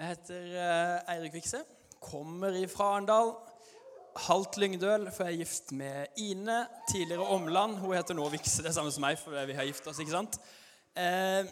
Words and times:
Jeg 0.00 0.08
heter 0.08 0.44
eh, 0.56 1.12
Eirik 1.12 1.34
Vikse. 1.34 1.58
Kommer 2.00 2.54
ifra 2.56 2.84
Arendal. 2.94 3.34
Halvt 4.16 4.56
Lyngdøl, 4.56 5.10
for 5.12 5.24
jeg 5.28 5.34
er 5.34 5.38
gift 5.42 5.72
med 5.76 6.06
Ine. 6.16 6.66
Tidligere 6.88 7.26
Omland. 7.26 7.74
Hun 7.82 7.92
heter 7.92 8.16
nå 8.16 8.28
Vikse, 8.32 8.62
det 8.62 8.70
er 8.70 8.76
samme 8.78 8.92
som 8.94 9.04
meg, 9.04 9.18
for 9.20 9.36
vi 9.44 9.56
har 9.58 9.68
gift 9.68 9.90
oss. 9.92 10.00
ikke 10.00 10.14
sant? 10.14 10.38
Eh, 10.96 11.44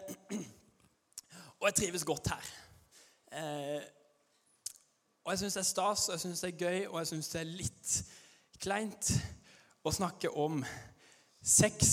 og 1.61 1.69
jeg 1.69 1.76
trives 1.76 2.06
godt 2.08 2.30
her. 2.33 2.48
Eh, 3.37 3.83
og 5.24 5.35
jeg 5.35 5.42
syns 5.42 5.58
det 5.58 5.65
er 5.67 5.69
stas, 5.74 6.06
og 6.08 6.17
jeg 6.17 6.24
syns 6.24 6.40
det 6.40 6.53
er 6.54 6.65
gøy, 6.65 6.78
og 6.87 6.99
jeg 7.03 7.10
syns 7.12 7.28
det 7.35 7.40
er 7.42 7.53
litt 7.53 7.99
kleint 8.65 9.10
å 9.85 9.92
snakke 9.92 10.33
om 10.33 10.65
sex 11.44 11.92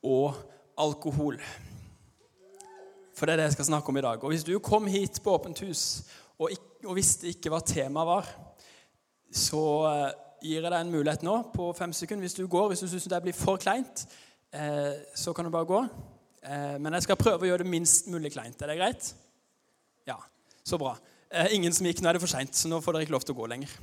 og 0.00 0.40
alkohol. 0.80 1.36
For 3.22 3.30
det 3.30 3.36
er 3.36 3.38
det 3.38 3.52
jeg 3.52 3.54
skal 3.54 3.66
snakke 3.68 3.92
om 3.92 3.96
i 4.00 4.02
dag. 4.02 4.24
Og 4.24 4.32
hvis 4.32 4.42
du 4.42 4.56
kom 4.58 4.88
hit 4.90 5.20
på 5.22 5.30
Åpent 5.36 5.60
hus 5.62 6.02
og, 6.42 6.48
ikke, 6.50 6.88
og 6.90 6.96
visste 6.96 7.28
ikke 7.30 7.52
hva 7.52 7.60
temaet 7.62 8.08
var, 8.08 8.30
så 9.30 9.60
eh, 9.86 10.16
gir 10.42 10.58
jeg 10.58 10.72
deg 10.72 10.74
en 10.80 10.90
mulighet 10.90 11.22
nå 11.22 11.36
på 11.54 11.68
fem 11.78 11.94
sekunder. 11.94 12.26
Hvis 12.26 12.34
du 12.34 12.48
går, 12.50 12.72
hvis 12.72 12.82
du 12.82 12.88
syns 12.90 13.06
det 13.12 13.20
blir 13.22 13.36
for 13.38 13.62
kleint, 13.62 14.02
eh, 14.50 15.06
så 15.14 15.30
kan 15.38 15.46
du 15.46 15.52
bare 15.54 15.70
gå. 15.70 15.84
Eh, 16.42 16.74
men 16.82 16.98
jeg 16.98 17.06
skal 17.06 17.20
prøve 17.22 17.46
å 17.46 17.52
gjøre 17.52 17.62
det 17.62 17.76
minst 17.76 18.10
mulig 18.10 18.34
kleint. 18.34 18.58
Er 18.58 18.74
det 18.74 18.78
greit? 18.82 19.12
Ja, 20.10 20.18
så 20.66 20.82
bra. 20.82 20.96
Eh, 21.30 21.54
ingen 21.54 21.78
som 21.78 21.86
gikk. 21.86 22.02
Nå 22.02 22.10
er 22.10 22.18
det 22.18 22.26
for 22.26 22.34
seint, 22.34 22.58
så 22.58 22.74
nå 22.74 22.82
får 22.82 22.98
dere 22.98 23.06
ikke 23.06 23.18
lov 23.20 23.30
til 23.30 23.38
å 23.38 23.42
gå 23.44 23.50
lenger. 23.54 23.78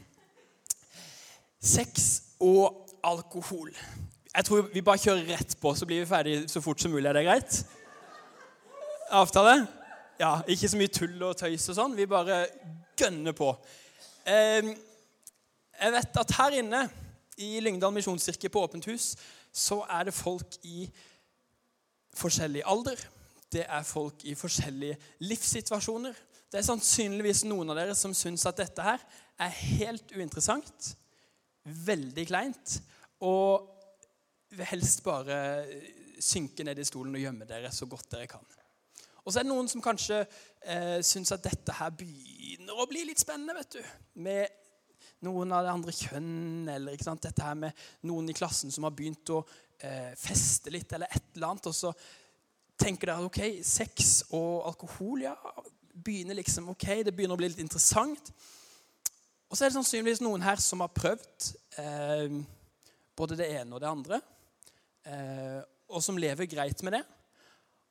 Sex 1.63 2.12
og 2.44 2.91
alkohol. 3.08 3.71
Jeg 4.35 4.52
tror 4.52 4.68
Vi 4.76 4.84
bare 4.84 4.99
kjører 4.99 5.32
rett 5.32 5.62
på, 5.63 5.77
så 5.80 5.88
blir 5.88 6.04
vi 6.04 6.12
ferdig 6.12 6.40
så 6.52 6.60
fort 6.60 6.84
som 6.84 6.91
mulig. 6.91 7.08
Er 7.08 7.24
det 7.24 7.30
greit? 7.32 7.63
Avtale? 9.09 9.68
Ja, 10.20 10.41
Ikke 10.48 10.70
så 10.70 10.77
mye 10.77 10.91
tull 10.94 11.22
og 11.23 11.38
tøys 11.40 11.70
og 11.72 11.77
sånn. 11.77 11.95
Vi 11.98 12.05
bare 12.09 12.44
gønner 12.99 13.34
på. 13.34 13.54
Jeg 14.27 15.93
vet 15.96 16.20
at 16.21 16.34
her 16.38 16.57
inne 16.60 16.84
i 17.40 17.57
Lyngdal 17.63 17.93
misjonskirke 17.96 18.52
på 18.52 18.65
Åpent 18.68 18.90
hus 18.91 19.13
så 19.55 19.80
er 19.90 20.10
det 20.10 20.13
folk 20.13 20.60
i 20.68 20.85
forskjellig 22.20 22.62
alder. 22.68 22.99
Det 23.49 23.63
er 23.65 23.87
folk 23.87 24.26
i 24.30 24.35
forskjellige 24.37 24.98
livssituasjoner. 25.26 26.13
Det 26.52 26.60
er 26.60 26.68
sannsynligvis 26.68 27.46
noen 27.49 27.71
av 27.71 27.80
dere 27.80 27.96
som 27.98 28.13
syns 28.18 28.46
at 28.49 28.60
dette 28.60 28.85
her 28.85 29.02
er 29.40 29.57
helt 29.80 30.13
uinteressant, 30.13 30.93
veldig 31.63 32.26
kleint, 32.30 32.80
og 33.26 33.70
helst 34.70 35.04
bare 35.05 35.40
synke 36.20 36.65
ned 36.68 36.82
i 36.82 36.87
stolen 36.87 37.15
og 37.15 37.24
gjemme 37.24 37.48
dere 37.49 37.71
så 37.74 37.87
godt 37.90 38.12
dere 38.13 38.30
kan. 38.30 38.43
Og 39.30 39.34
så 39.34 39.44
er 39.44 39.46
det 39.46 39.52
noen 39.52 39.68
som 39.70 39.82
kanskje 39.85 40.24
eh, 40.26 40.99
syns 41.05 41.30
at 41.35 41.44
dette 41.46 41.74
her 41.77 41.91
begynner 41.94 42.80
å 42.82 42.88
bli 42.90 43.04
litt 43.05 43.22
spennende. 43.22 43.54
vet 43.60 43.76
du. 43.77 43.91
Med 44.26 44.49
noen 45.27 45.52
av 45.54 45.68
det 45.68 45.74
andre 45.76 45.94
kjønn, 45.94 46.66
eller 46.74 46.96
ikke 46.98 47.05
sant? 47.05 47.21
dette 47.27 47.46
her 47.46 47.60
med 47.62 47.84
noen 48.10 48.32
i 48.32 48.34
klassen 48.34 48.74
som 48.74 48.88
har 48.88 48.96
begynt 48.98 49.30
å 49.36 49.44
eh, 49.86 50.16
feste 50.18 50.74
litt, 50.74 50.90
eller 50.98 51.13
et 51.13 51.36
eller 51.36 51.52
annet. 51.52 51.70
Og 51.70 51.77
så 51.77 51.94
tenker 52.82 53.12
dere 53.12 53.27
ok, 53.30 53.40
sex 53.62 54.16
og 54.34 54.66
alkohol 54.71 55.27
ja, 55.27 55.36
begynner 55.93 56.40
liksom, 56.41 56.71
ok, 56.74 56.88
det 57.05 57.14
begynner 57.14 57.38
å 57.38 57.43
bli 57.43 57.52
litt 57.52 57.62
interessant. 57.62 58.34
Og 59.46 59.54
så 59.54 59.68
er 59.68 59.70
det 59.70 59.77
sannsynligvis 59.77 60.26
noen 60.26 60.41
her 60.41 60.58
som 60.66 60.82
har 60.82 60.90
prøvd 60.98 61.52
eh, 61.86 62.41
både 63.14 63.38
det 63.38 63.54
ene 63.60 63.77
og 63.77 63.86
det 63.86 63.93
andre, 63.93 64.22
eh, 65.06 65.62
og 65.94 66.02
som 66.02 66.18
lever 66.18 66.50
greit 66.50 66.81
med 66.81 66.97
det. 66.97 67.06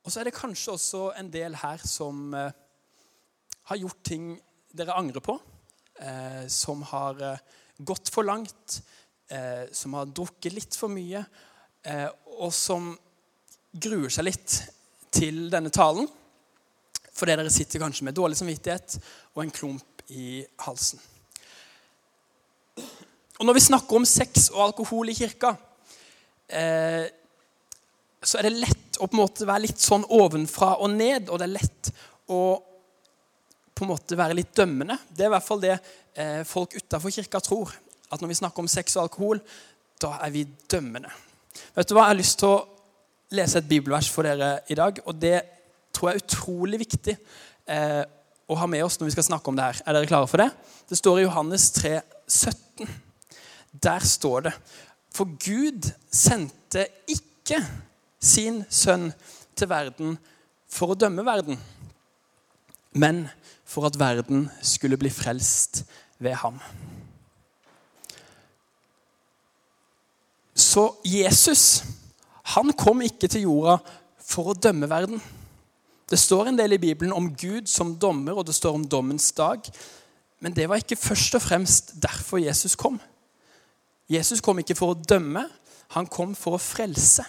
Og 0.03 0.11
så 0.11 0.21
er 0.21 0.29
det 0.29 0.37
kanskje 0.37 0.75
også 0.75 1.03
en 1.19 1.29
del 1.33 1.57
her 1.59 1.81
som 1.85 2.33
eh, 2.37 2.51
har 3.69 3.81
gjort 3.81 4.03
ting 4.07 4.31
dere 4.71 4.95
angrer 4.97 5.23
på. 5.23 5.35
Eh, 5.99 6.45
som 6.47 6.81
har 6.91 7.19
eh, 7.25 7.41
gått 7.79 8.11
for 8.13 8.27
langt, 8.27 8.79
eh, 9.29 9.67
som 9.71 9.97
har 9.97 10.09
drukket 10.11 10.55
litt 10.55 10.77
for 10.79 10.91
mye, 10.91 11.23
eh, 11.83 12.07
og 12.39 12.53
som 12.55 12.93
gruer 13.71 14.11
seg 14.13 14.29
litt 14.29 14.55
til 15.13 15.47
denne 15.51 15.71
talen. 15.73 16.07
Fordi 17.13 17.35
dere 17.35 17.51
sitter 17.51 17.83
kanskje 17.83 18.07
med 18.07 18.15
dårlig 18.15 18.39
samvittighet 18.39 18.97
og 19.35 19.43
en 19.43 19.53
klump 19.53 20.03
i 20.15 20.41
halsen. 20.63 21.01
Og 23.39 23.45
Når 23.45 23.55
vi 23.55 23.67
snakker 23.67 23.95
om 23.95 24.05
sex 24.07 24.49
og 24.51 24.65
alkohol 24.65 25.11
i 25.11 25.15
kirka, 25.15 25.53
eh, 26.49 27.07
så 28.23 28.39
er 28.39 28.47
det 28.47 28.57
lett 28.59 28.88
å 28.99 29.07
på 29.07 29.15
en 29.15 29.21
måte 29.21 29.47
være 29.47 29.65
litt 29.67 29.81
sånn 29.81 30.05
ovenfra 30.11 30.75
og 30.83 30.91
ned, 30.93 31.29
og 31.29 31.39
det 31.39 31.47
er 31.47 31.55
lett 31.55 31.91
å 32.29 32.41
på 33.79 33.85
en 33.85 33.93
måte 33.93 34.17
være 34.19 34.35
litt 34.35 34.51
dømmende. 34.57 34.97
Det 35.07 35.23
er 35.23 35.29
i 35.29 35.33
hvert 35.37 35.45
fall 35.45 35.61
det 35.63 35.75
eh, 35.75 36.41
folk 36.47 36.75
utafor 36.75 37.13
kirka 37.15 37.39
tror. 37.43 37.71
At 38.11 38.19
når 38.19 38.33
vi 38.33 38.39
snakker 38.41 38.63
om 38.63 38.67
sex 38.71 38.97
og 38.97 39.05
alkohol, 39.05 39.39
da 40.01 40.17
er 40.25 40.33
vi 40.33 40.43
dømmende. 40.71 41.11
Vet 41.77 41.87
du 41.87 41.95
hva? 41.95 42.09
Jeg 42.09 42.11
har 42.11 42.19
lyst 42.19 42.39
til 42.41 42.51
å 42.51 42.59
lese 43.37 43.61
et 43.61 43.69
bibelvers 43.69 44.09
for 44.11 44.27
dere 44.27 44.65
i 44.67 44.77
dag. 44.77 44.99
Og 45.07 45.15
det 45.15 45.37
tror 45.95 46.09
jeg 46.09 46.19
er 46.19 46.25
utrolig 46.25 46.81
viktig 46.83 47.15
eh, 47.15 48.03
å 48.49 48.57
ha 48.59 48.67
med 48.69 48.83
oss 48.85 48.99
når 48.99 49.11
vi 49.11 49.15
skal 49.17 49.29
snakke 49.29 49.51
om 49.51 49.59
det 49.59 49.67
her. 49.69 49.81
Er 49.85 49.95
dere 49.95 50.09
klare 50.09 50.29
for 50.29 50.43
det? 50.43 50.49
Det 50.89 50.99
står 50.99 51.21
i 51.21 51.27
Johannes 51.27 51.69
3, 51.77 51.99
17. 52.27 52.95
Der 53.79 54.05
står 54.05 54.49
det 54.49 54.55
For 55.13 55.29
Gud 55.39 55.87
sendte 56.11 56.87
ikke 57.07 57.61
sin 58.19 58.63
sønn 58.69 59.09
til 59.55 59.69
verden 59.71 60.17
for 60.69 60.93
å 60.93 60.99
dømme 60.99 61.25
verden, 61.25 61.59
men 62.93 63.27
for 63.65 63.87
at 63.87 63.99
verden 63.99 64.47
skulle 64.65 64.97
bli 64.99 65.11
frelst 65.13 65.83
ved 66.19 66.35
ham. 66.41 66.59
Så 70.59 70.91
Jesus 71.05 71.83
han 72.55 72.73
kom 72.73 73.03
ikke 73.05 73.29
til 73.29 73.45
jorda 73.45 73.77
for 74.29 74.51
å 74.51 74.57
dømme 74.57 74.89
verden. 74.89 75.21
Det 76.09 76.17
står 76.17 76.49
en 76.49 76.57
del 76.57 76.73
i 76.73 76.81
Bibelen 76.81 77.13
om 77.13 77.29
Gud 77.37 77.69
som 77.69 77.93
dommer, 78.01 78.39
og 78.39 78.47
det 78.47 78.55
står 78.57 78.79
om 78.79 78.87
dommens 78.89 79.29
dag. 79.37 79.61
Men 80.41 80.55
det 80.55 80.65
var 80.69 80.81
ikke 80.81 80.97
først 80.97 81.37
og 81.37 81.43
fremst 81.43 81.93
derfor 82.01 82.41
Jesus 82.41 82.75
kom. 82.79 82.97
Jesus 84.09 84.41
kom 84.41 84.61
ikke 84.61 84.77
for 84.77 84.95
å 84.95 84.97
dømme, 84.97 85.45
han 85.93 86.09
kom 86.09 86.33
for 86.37 86.57
å 86.57 86.61
frelse. 86.61 87.25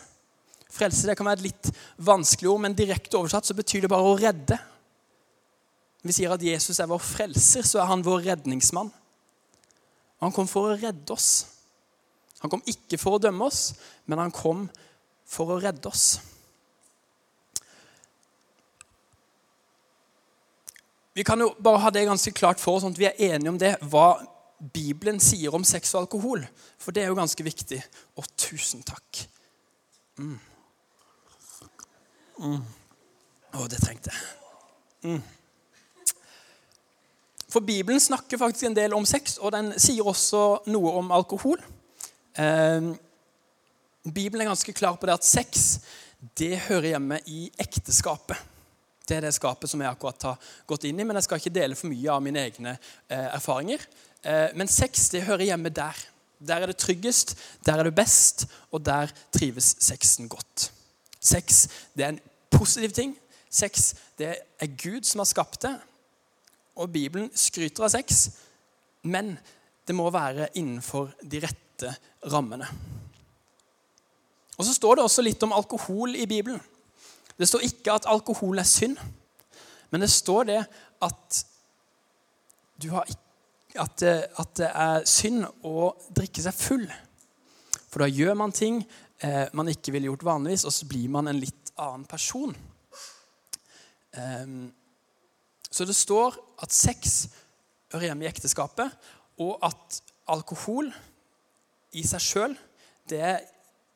Frelse 0.70 1.08
det 1.08 1.16
kan 1.18 1.26
være 1.26 1.40
et 1.40 1.48
litt 1.48 1.70
vanskelig 2.06 2.50
ord, 2.52 2.62
men 2.64 2.76
direkte 2.78 3.18
oversatt 3.18 3.48
så 3.48 3.56
betyr 3.58 3.84
det 3.84 3.92
bare 3.92 4.06
å 4.06 4.18
redde. 4.18 4.58
Vi 6.06 6.14
sier 6.16 6.32
at 6.32 6.44
Jesus 6.44 6.80
er 6.80 6.88
vår 6.88 7.02
frelser, 7.04 7.66
så 7.66 7.82
er 7.82 7.90
han 7.90 8.04
vår 8.06 8.22
redningsmann. 8.30 8.92
Han 10.20 10.34
kom 10.36 10.48
for 10.48 10.70
å 10.70 10.78
redde 10.78 11.12
oss. 11.12 11.30
Han 12.40 12.52
kom 12.52 12.62
ikke 12.68 12.98
for 13.00 13.16
å 13.16 13.22
dømme 13.22 13.48
oss, 13.50 13.74
men 14.08 14.20
han 14.20 14.32
kom 14.32 14.66
for 15.28 15.56
å 15.56 15.60
redde 15.60 15.90
oss. 15.90 16.20
Vi 21.16 21.24
kan 21.26 21.40
jo 21.42 21.50
bare 21.58 21.82
ha 21.82 21.90
det 21.92 22.06
ganske 22.08 22.32
klart 22.32 22.60
for 22.62 22.78
oss, 22.78 22.84
sånn 22.86 22.94
at 22.94 23.00
vi 23.00 23.08
er 23.10 23.34
enige 23.34 23.52
om 23.52 23.58
det, 23.60 23.74
hva 23.92 24.14
Bibelen 24.60 25.20
sier 25.20 25.54
om 25.56 25.64
sex 25.64 25.94
og 25.94 26.04
alkohol. 26.04 26.44
For 26.80 26.96
det 26.96 27.04
er 27.04 27.10
jo 27.10 27.18
ganske 27.18 27.44
viktig. 27.44 27.80
Og 28.20 28.28
tusen 28.40 28.84
takk. 28.86 29.24
Mm. 30.20 30.38
Mm. 32.40 32.60
Å, 33.52 33.66
det 33.68 33.80
trengte 33.82 34.12
jeg. 34.14 34.24
Mm. 35.04 35.22
For 37.50 37.66
Bibelen 37.66 38.00
snakker 38.00 38.38
faktisk 38.38 38.68
en 38.68 38.76
del 38.76 38.94
om 38.94 39.06
sex, 39.08 39.38
og 39.42 39.52
den 39.56 39.72
sier 39.80 40.06
også 40.06 40.62
noe 40.70 40.92
om 41.00 41.10
alkohol. 41.14 41.58
Eh, 42.38 42.92
Bibelen 44.06 44.44
er 44.44 44.52
ganske 44.52 44.74
klar 44.76 44.96
på 44.96 45.08
det 45.08 45.18
at 45.18 45.26
sex 45.26 45.80
det 46.38 46.66
hører 46.68 46.94
hjemme 46.94 47.18
i 47.32 47.48
ekteskapet. 47.60 48.38
Det 49.08 49.16
er 49.18 49.26
det 49.26 49.34
skapet 49.34 49.70
som 49.70 49.80
jeg 49.82 49.90
akkurat 49.90 50.28
har 50.28 50.50
gått 50.70 50.86
inn 50.86 51.00
i, 51.00 51.04
men 51.04 51.18
jeg 51.18 51.26
skal 51.26 51.40
ikke 51.40 51.56
dele 51.56 51.76
for 51.76 51.90
mye 51.90 52.14
av 52.14 52.22
mine 52.22 52.44
egne 52.46 52.76
eh, 52.76 53.26
erfaringer. 53.34 53.82
Eh, 54.22 54.52
men 54.54 54.70
sex 54.70 55.08
det 55.10 55.24
hører 55.26 55.48
hjemme 55.48 55.72
der. 55.74 55.98
Der 56.38 56.62
er 56.62 56.70
det 56.70 56.78
tryggest, 56.80 57.34
der 57.66 57.80
er 57.80 57.88
det 57.88 57.96
best, 57.98 58.46
og 58.70 58.84
der 58.86 59.10
trives 59.34 59.74
sexen 59.82 60.30
godt. 60.30 60.70
Sex 61.20 61.66
det 61.96 62.06
er 62.06 62.14
en 62.14 62.22
positiv 62.50 62.94
ting. 62.96 63.14
Sex 63.50 63.94
det 64.18 64.34
er 64.36 64.76
Gud 64.78 65.06
som 65.08 65.22
har 65.22 65.30
skapt 65.30 65.62
det, 65.64 65.74
og 66.78 66.92
Bibelen 66.92 67.30
skryter 67.34 67.86
av 67.86 67.92
sex, 67.92 68.28
men 69.02 69.34
det 69.86 69.96
må 69.96 70.06
være 70.12 70.52
innenfor 70.54 71.10
de 71.22 71.40
rette 71.42 71.94
rammene. 72.30 72.68
Og 74.60 74.64
Så 74.64 74.74
står 74.76 74.98
det 74.98 75.04
også 75.04 75.24
litt 75.24 75.42
om 75.42 75.54
alkohol 75.56 76.14
i 76.16 76.26
Bibelen. 76.28 76.60
Det 77.38 77.48
står 77.48 77.64
ikke 77.64 77.94
at 77.96 78.08
alkohol 78.12 78.60
er 78.60 78.68
synd, 78.68 78.98
men 79.90 80.04
det 80.04 80.10
står 80.12 80.44
det 80.50 80.58
at, 81.02 81.44
har, 82.84 83.12
at, 83.74 84.02
at 84.04 84.50
det 84.60 84.68
er 84.68 85.06
synd 85.08 85.46
å 85.64 85.94
drikke 86.12 86.44
seg 86.44 86.54
full. 86.54 86.84
For 87.90 88.04
da 88.04 88.10
gjør 88.12 88.36
man 88.38 88.52
ting 88.54 88.82
eh, 89.24 89.48
man 89.56 89.72
ikke 89.72 89.96
ville 89.96 90.10
gjort 90.10 90.28
vanligvis, 90.28 90.66
og 90.68 90.76
så 90.76 90.86
blir 90.92 91.08
man 91.08 91.32
en 91.32 91.40
litt 91.40 91.59
annen 91.80 92.06
person. 92.08 92.54
Um, 94.16 94.72
Så 95.70 95.86
det 95.86 95.94
står 95.94 96.34
at 96.58 96.74
sex 96.74 97.28
hører 97.92 98.10
hjemme 98.10 98.26
i 98.26 98.30
ekteskapet, 98.30 98.90
og 99.38 99.58
at 99.62 100.00
alkohol 100.30 100.90
i 101.96 102.02
seg 102.06 102.22
sjøl, 102.22 102.56
det 103.10 103.20
er 103.22 103.44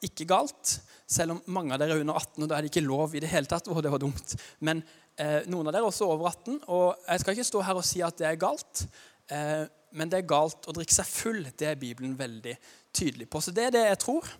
ikke 0.04 0.26
galt. 0.30 0.78
Selv 1.06 1.34
om 1.34 1.42
mange 1.54 1.74
av 1.74 1.82
dere 1.82 1.96
er 1.96 2.04
under 2.04 2.16
18, 2.18 2.42
og 2.42 2.50
da 2.50 2.56
er 2.56 2.64
det 2.64 2.72
ikke 2.72 2.86
lov 2.86 3.14
i 3.14 3.22
det 3.22 3.30
hele 3.32 3.50
tatt. 3.50 3.68
Og 3.70 3.82
det 3.84 3.92
var 3.92 4.02
dumt. 4.02 4.34
Men 4.64 4.82
eh, 5.20 5.44
noen 5.50 5.68
av 5.68 5.74
dere 5.74 5.84
er 5.84 5.90
også 5.90 6.08
over 6.10 6.30
18, 6.30 6.60
og 6.74 7.06
jeg 7.06 7.22
skal 7.22 7.36
ikke 7.36 7.48
stå 7.50 7.64
her 7.68 7.80
og 7.80 7.86
si 7.86 8.02
at 8.06 8.18
det 8.20 8.28
er 8.30 8.40
galt. 8.40 8.84
Eh, 9.30 9.64
men 9.94 10.10
det 10.10 10.20
er 10.20 10.30
galt 10.30 10.66
å 10.66 10.74
drikke 10.74 10.96
seg 10.96 11.10
full. 11.10 11.42
Det 11.54 11.70
er 11.70 11.80
Bibelen 11.80 12.16
veldig 12.18 12.56
tydelig 12.94 13.28
på. 13.30 13.42
Så 13.44 13.54
det 13.54 13.68
er 13.68 13.74
det 13.76 13.84
jeg 13.86 14.00
tror, 14.02 14.30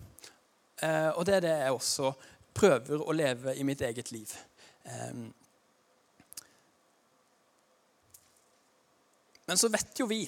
eh, 0.83 1.11
og 1.13 1.23
det 1.27 1.37
er 1.37 1.45
det 1.47 1.55
jeg 1.61 1.77
også 1.77 2.11
prøver 2.55 3.01
å 3.03 3.15
leve 3.15 3.55
i 3.55 3.65
mitt 3.67 3.81
eget 3.85 4.11
liv. 4.15 4.31
Eh, 4.85 5.13
men 9.45 9.61
så 9.61 9.69
vet 9.69 9.99
jo 9.99 10.07
vi 10.09 10.23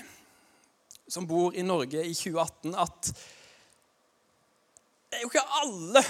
som 1.07 1.27
bor 1.27 1.55
i 1.55 1.63
Norge 1.63 2.03
i 2.03 2.13
2018, 2.13 2.75
at 2.75 3.11
det 5.07 5.17
er 5.17 5.23
jo 5.23 5.31
ikke 5.31 5.45
alle 5.61 6.03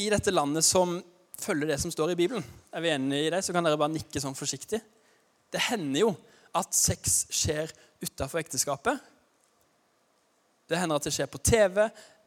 i 0.00 0.08
dette 0.10 0.32
landet 0.32 0.64
som 0.64 0.96
følger 1.38 1.68
det 1.72 1.78
som 1.82 1.92
står 1.92 2.14
i 2.14 2.18
Bibelen. 2.18 2.44
Er 2.72 2.82
vi 2.82 2.92
enige 2.94 3.26
i 3.26 3.30
det, 3.34 3.42
så 3.44 3.52
kan 3.54 3.66
dere 3.66 3.78
bare 3.78 3.92
nikke 3.94 4.22
sånn 4.22 4.36
forsiktig. 4.38 4.80
Det 5.52 5.60
hender 5.68 6.06
jo 6.06 6.12
at 6.56 6.74
sex 6.74 7.26
skjer 7.34 7.70
utafor 8.02 8.40
ekteskapet. 8.40 8.98
Det 10.68 10.80
hender 10.80 10.98
at 10.98 11.06
det 11.06 11.14
skjer 11.14 11.28
på 11.30 11.40
TV. 11.44 11.84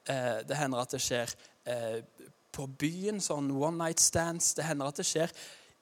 Eh, 0.10 0.40
det 0.48 0.58
hender 0.58 0.82
at 0.82 0.94
det 0.94 1.02
skjer 1.04 1.34
eh, 1.66 2.02
på 2.52 2.68
byen, 2.68 3.22
sånn 3.24 3.52
one 3.56 3.78
night 3.80 4.02
stands. 4.04 4.54
Det 4.58 4.68
hender 4.68 4.92
at 4.92 5.00
det 5.00 5.08
skjer 5.08 5.34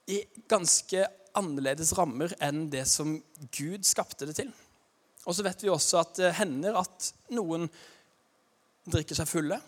i 0.10 0.24
ganske 0.50 1.06
annerledes 1.38 1.94
rammer 1.98 2.34
enn 2.42 2.68
det 2.74 2.86
som 2.90 3.18
Gud 3.54 3.86
skapte 3.88 4.28
det 4.30 4.40
til. 4.42 4.52
Og 5.28 5.36
så 5.36 5.46
vet 5.46 5.62
vi 5.64 5.72
også 5.72 6.02
at 6.02 6.16
det 6.18 6.36
hender 6.40 6.80
at 6.80 7.12
noen 7.36 7.68
drikker 8.90 9.18
seg 9.18 9.30
fulle. 9.30 9.60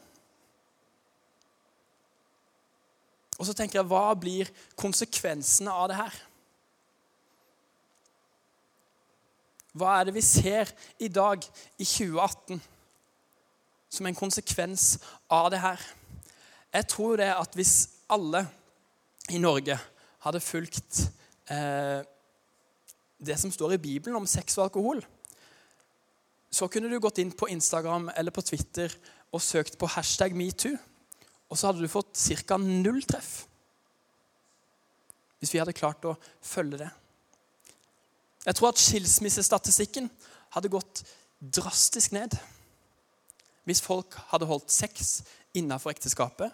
Og 3.37 3.47
så 3.47 3.55
tenker 3.57 3.79
jeg, 3.79 3.89
hva 3.89 4.11
blir 4.17 4.49
konsekvensene 4.79 5.73
av 5.73 5.89
det 5.89 5.97
her? 5.97 6.19
Hva 9.77 9.95
er 9.97 10.09
det 10.09 10.17
vi 10.17 10.23
ser 10.25 10.69
i 10.99 11.07
dag, 11.07 11.43
i 11.79 11.87
2018, 11.87 12.59
som 13.91 14.07
en 14.07 14.17
konsekvens 14.17 14.93
av 15.31 15.49
det 15.53 15.61
her? 15.63 15.81
Jeg 16.71 16.87
tror 16.87 17.17
det 17.19 17.29
at 17.33 17.55
hvis 17.57 17.75
alle 18.11 18.45
i 19.31 19.39
Norge 19.41 19.75
hadde 20.23 20.43
fulgt 20.43 21.01
eh, 21.51 21.99
det 23.21 23.37
som 23.39 23.51
står 23.51 23.75
i 23.75 23.81
Bibelen 23.81 24.15
om 24.17 24.27
sex 24.29 24.57
og 24.57 24.69
alkohol, 24.69 25.01
så 26.51 26.67
kunne 26.67 26.89
du 26.91 26.99
gått 26.99 27.21
inn 27.23 27.31
på 27.35 27.49
Instagram 27.51 28.09
eller 28.15 28.33
på 28.35 28.43
Twitter 28.43 28.93
og 29.31 29.43
søkt 29.43 29.77
på 29.79 29.87
hashtag 29.87 30.35
metoo, 30.35 30.75
og 31.51 31.59
så 31.59 31.69
hadde 31.69 31.83
du 31.83 31.91
fått 31.91 32.15
ca. 32.47 32.57
null 32.57 33.01
treff. 33.03 33.45
Hvis 35.39 35.53
vi 35.53 35.59
hadde 35.59 35.75
klart 35.75 36.05
å 36.05 36.15
følge 36.45 36.83
det. 36.83 36.89
Jeg 38.45 38.57
tror 38.57 38.71
at 38.71 38.81
skilsmissestatistikken 38.81 40.09
hadde 40.55 40.71
gått 40.71 41.03
drastisk 41.41 42.13
ned 42.15 42.35
hvis 43.69 43.83
folk 43.83 44.15
hadde 44.31 44.47
holdt 44.49 44.73
sex 44.73 45.21
innenfor 45.53 45.93
ekteskapet, 45.93 46.49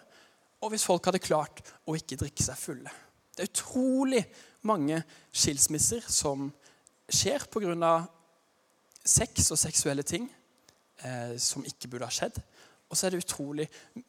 og 0.60 0.72
hvis 0.72 0.86
folk 0.86 1.06
hadde 1.06 1.22
klart 1.22 1.62
å 1.86 1.94
ikke 1.98 2.18
drikke 2.18 2.44
seg 2.44 2.58
fulle. 2.58 2.92
Det 3.34 3.44
er 3.44 3.52
utrolig 3.52 4.22
mange 4.66 5.00
skilsmisser 5.30 6.02
som 6.10 6.48
skjer 7.08 7.46
pga 7.52 7.92
sex 9.08 9.52
og 9.54 9.60
seksuelle 9.60 10.04
ting 10.04 10.26
eh, 11.06 11.36
som 11.40 11.64
ikke 11.64 11.88
burde 11.88 12.08
ha 12.08 12.12
skjedd. 12.12 12.40
Og 12.88 12.96
så 12.96 13.06
er 13.06 13.14
det 13.14 13.22
utrolig 13.22 13.68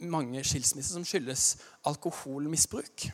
mange 0.09 0.41
skilsmisser 0.47 0.97
som 0.97 1.05
skyldes 1.07 1.45
alkoholmisbruk. 1.87 3.09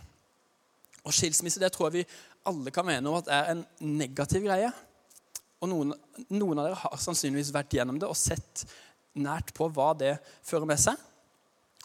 Og 1.06 1.14
skilsmisse 1.14 1.62
det 1.62 1.72
tror 1.74 1.90
jeg 1.90 2.00
vi 2.00 2.18
alle 2.50 2.74
kan 2.74 2.86
mene 2.88 3.10
om 3.10 3.18
at 3.20 3.30
er 3.34 3.52
en 3.52 3.64
negativ 3.82 4.46
greie. 4.46 4.70
Og 5.62 5.72
noen, 5.72 5.94
noen 6.30 6.62
av 6.62 6.68
dere 6.68 6.82
har 6.82 7.02
sannsynligvis 7.02 7.54
vært 7.54 7.74
gjennom 7.78 8.00
det 8.02 8.10
og 8.10 8.18
sett 8.18 8.66
nært 9.18 9.54
på 9.56 9.68
hva 9.74 9.92
det 9.98 10.16
fører 10.46 10.70
med 10.70 10.82
seg. 10.82 11.00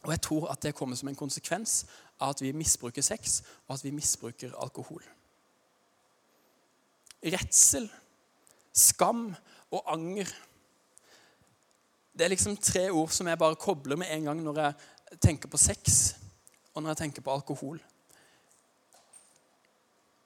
Og 0.02 0.12
jeg 0.14 0.20
tror 0.24 0.48
at 0.48 0.62
det 0.62 0.74
kommer 0.74 0.96
som 0.96 1.08
en 1.08 1.18
konsekvens 1.18 1.84
av 2.20 2.34
at 2.34 2.42
vi 2.42 2.52
misbruker 2.56 3.02
sex, 3.04 3.42
og 3.68 3.74
at 3.74 3.84
vi 3.84 3.92
misbruker 3.92 4.54
alkohol. 4.62 5.02
Redsel, 7.24 7.90
skam 8.72 9.34
og 9.70 9.92
anger. 9.92 10.30
Det 12.16 12.24
er 12.24 12.32
liksom 12.32 12.56
tre 12.56 12.88
ord 12.90 13.12
som 13.12 13.28
jeg 13.28 13.38
bare 13.38 13.60
kobler 13.60 13.96
med 13.96 14.08
en 14.10 14.30
gang 14.30 14.42
når 14.44 14.60
jeg 14.60 15.20
tenker 15.20 15.48
på 15.48 15.60
sex 15.60 16.00
og 16.74 16.82
når 16.82 16.94
jeg 16.94 17.02
tenker 17.04 17.22
på 17.22 17.32
alkohol. 17.32 17.80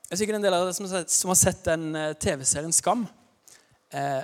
Det 0.05 0.13
er 0.13 0.21
sikkert 0.21 0.37
en 0.39 0.45
del 0.45 0.55
av 0.55 0.69
dere 0.69 1.07
som 1.11 1.31
har 1.33 1.39
sett 1.41 1.65
den 1.67 1.95
eh, 1.97 2.13
TV-serien 2.21 2.75
Skam. 2.77 3.07
Eh, 3.91 4.21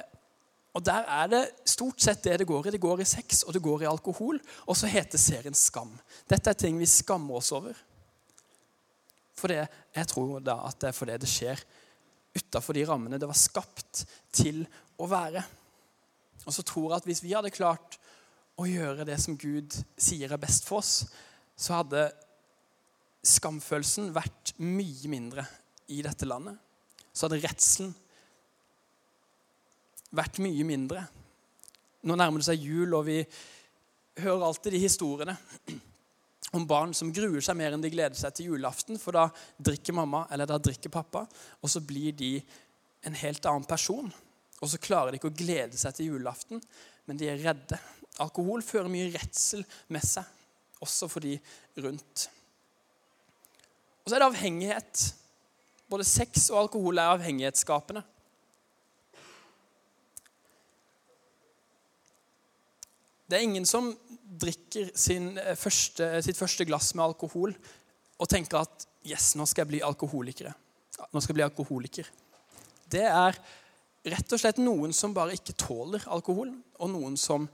og 0.75 0.85
Der 0.87 1.07
er 1.09 1.27
det 1.27 1.43
stort 1.67 2.01
sett 2.01 2.23
det 2.23 2.39
det 2.39 2.47
går 2.47 2.69
i. 2.69 2.71
Det 2.71 2.81
går 2.81 3.01
i 3.03 3.09
sex 3.09 3.43
og 3.43 3.55
det 3.55 3.63
går 3.63 3.83
i 3.83 3.91
alkohol. 3.91 4.39
Og 4.67 4.77
så 4.77 4.87
heter 4.87 5.19
serien 5.19 5.55
Skam. 5.55 5.91
Dette 6.31 6.51
er 6.51 6.59
ting 6.59 6.79
vi 6.79 6.87
skammer 6.87 7.41
oss 7.41 7.51
over. 7.53 7.75
For 9.35 9.51
det, 9.51 9.65
jeg 9.97 10.07
tror 10.07 10.39
da 10.45 10.61
at 10.69 10.79
det 10.81 10.91
er 10.91 10.97
fordi 10.97 11.17
det 11.19 11.31
skjer 11.31 11.63
utafor 12.37 12.77
de 12.77 12.85
rammene 12.87 13.19
det 13.19 13.27
var 13.27 13.39
skapt 13.39 14.05
til 14.37 14.63
å 15.01 15.09
være. 15.11 15.43
Og 16.47 16.55
så 16.55 16.63
tror 16.63 16.91
jeg 16.91 17.01
at 17.01 17.09
hvis 17.09 17.23
vi 17.25 17.35
hadde 17.35 17.53
klart 17.55 17.99
å 18.61 18.69
gjøre 18.69 19.07
det 19.09 19.17
som 19.23 19.39
Gud 19.41 19.75
sier 19.99 20.31
er 20.31 20.41
best 20.41 20.69
for 20.69 20.85
oss, 20.85 21.09
så 21.59 21.81
hadde 21.81 22.11
skamfølelsen 23.27 24.13
vært 24.15 24.55
mye 24.63 25.11
mindre 25.11 25.45
i 25.91 26.01
dette 26.05 26.29
landet. 26.29 26.57
Så 27.13 27.27
hadde 27.27 27.43
redselen 27.43 27.95
vært 30.17 30.41
mye 30.43 30.67
mindre. 30.67 31.05
Nå 32.07 32.17
nærmer 32.17 32.41
det 32.41 32.49
seg 32.49 32.65
jul, 32.65 32.95
og 32.97 33.07
vi 33.09 33.21
hører 34.21 34.47
alltid 34.47 34.75
de 34.75 34.83
historiene 34.83 35.37
om 36.57 36.67
barn 36.69 36.95
som 36.97 37.13
gruer 37.15 37.45
seg 37.45 37.59
mer 37.59 37.77
enn 37.77 37.85
de 37.85 37.93
gleder 37.93 38.19
seg 38.19 38.35
til 38.37 38.53
julaften, 38.53 38.99
for 39.01 39.17
da 39.17 39.29
drikker 39.61 39.97
mamma 39.97 40.25
eller 40.33 40.49
da 40.51 40.59
drikker 40.59 40.93
pappa, 40.93 41.27
og 41.61 41.71
så 41.71 41.83
blir 41.85 42.17
de 42.17 42.35
en 43.07 43.17
helt 43.17 43.47
annen 43.49 43.69
person. 43.69 44.11
Og 44.61 44.69
så 44.69 44.81
klarer 44.83 45.13
de 45.13 45.21
ikke 45.21 45.31
å 45.31 45.37
glede 45.37 45.79
seg 45.81 45.97
til 45.97 46.13
julaften, 46.13 46.61
men 47.09 47.21
de 47.21 47.31
er 47.31 47.41
redde. 47.41 47.79
Alkohol 48.21 48.65
fører 48.67 48.91
mye 48.93 49.09
redsel 49.15 49.63
med 49.93 50.05
seg, 50.05 50.27
også 50.85 51.09
for 51.09 51.25
de 51.25 51.39
rundt. 51.81 52.27
Og 54.05 54.11
så 54.11 54.17
er 54.17 54.23
det 54.23 54.29
avhengighet. 54.29 55.05
Både 55.91 56.07
sex 56.09 56.49
og 56.53 56.65
alkohol 56.65 57.01
er 57.01 57.15
avhengighetsskapende. 57.15 58.03
Det 63.31 63.39
er 63.39 63.47
ingen 63.47 63.67
som 63.69 63.93
drikker 64.43 64.89
eh, 64.91 65.55
første, 65.59 66.09
sitt 66.25 66.39
første 66.39 66.67
glass 66.67 66.91
med 66.97 67.05
alkohol 67.05 67.55
og 68.21 68.29
tenker 68.29 68.65
at 68.65 68.87
yes, 69.07 69.37
nå 69.39 69.47
skal 69.47 69.63
jeg 69.63 69.71
bli 69.71 69.83
alkoholiker. 69.87 70.51
Nå 71.15 71.23
skal 71.23 71.33
jeg 71.33 71.39
bli 71.39 71.47
alkoholiker. 71.47 72.11
Det 72.91 73.07
er 73.07 73.39
rett 74.11 74.35
og 74.35 74.43
slett 74.43 74.59
noen 74.59 74.93
som 74.97 75.15
bare 75.15 75.37
ikke 75.39 75.55
tåler 75.61 76.05
alkohol, 76.11 76.51
og 76.83 76.91
noen 76.91 77.17
som 77.21 77.47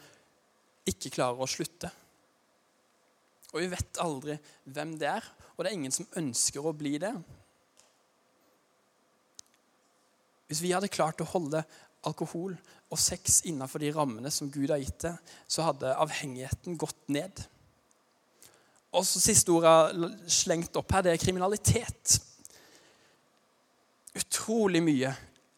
ikke 0.88 1.12
klarer 1.12 1.44
å 1.44 1.50
slutte. 1.50 1.90
Og 3.52 3.60
vi 3.60 3.70
vet 3.70 4.00
aldri 4.02 4.38
hvem 4.72 4.96
det 5.00 5.10
er, 5.12 5.28
og 5.54 5.60
det 5.60 5.70
er 5.70 5.76
ingen 5.76 5.94
som 5.94 6.08
ønsker 6.18 6.64
å 6.64 6.74
bli 6.76 6.96
det. 7.02 7.12
Hvis 10.46 10.62
vi 10.62 10.72
hadde 10.72 10.92
klart 10.92 11.20
å 11.20 11.28
holde 11.28 11.64
alkohol 12.06 12.54
og 12.86 13.00
sex 13.00 13.40
innenfor 13.50 13.82
de 13.82 13.90
rammene 13.94 14.30
som 14.32 14.50
Gud 14.52 14.70
har 14.70 14.80
gitt 14.82 15.08
det, 15.08 15.14
så 15.50 15.66
hadde 15.66 15.96
avhengigheten 15.98 16.78
gått 16.78 17.08
ned. 17.12 17.42
Og 18.96 19.04
så 19.04 19.20
Siste 19.20 19.52
ordet 19.52 20.12
slengt 20.32 20.76
opp 20.78 20.94
her, 20.94 21.04
det 21.04 21.14
er 21.14 21.20
kriminalitet. 21.20 22.16
Utrolig 24.16 24.80
mye 24.84 25.12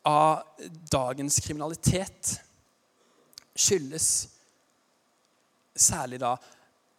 av 0.09 0.65
dagens 0.91 1.39
kriminalitet 1.45 2.39
skyldes 3.59 4.09
særlig 5.79 6.19
da 6.23 6.33